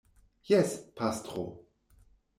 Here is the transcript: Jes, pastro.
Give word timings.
Jes, 0.51 0.71
pastro. 0.97 1.47